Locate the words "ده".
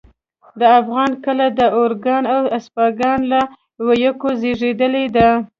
5.15-5.29